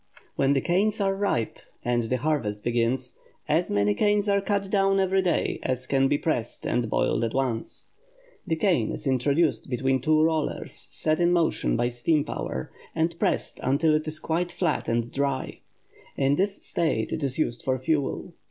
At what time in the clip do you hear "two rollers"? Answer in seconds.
10.01-10.87